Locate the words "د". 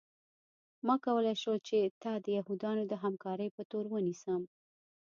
2.19-2.25, 2.87-2.93